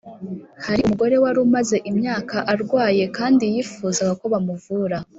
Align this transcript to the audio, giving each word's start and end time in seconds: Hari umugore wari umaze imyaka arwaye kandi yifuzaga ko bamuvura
Hari 0.65 0.79
umugore 0.83 1.15
wari 1.23 1.39
umaze 1.47 1.77
imyaka 1.89 2.35
arwaye 2.53 3.03
kandi 3.17 3.43
yifuzaga 3.53 4.11
ko 4.19 4.25
bamuvura 4.33 4.97